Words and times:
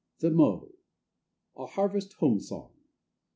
THE 0.17 0.31
MOW. 0.31 0.69
A 1.57 1.67
HARVEST 1.67 2.13
HOME 2.13 2.39
SONG. 2.39 2.71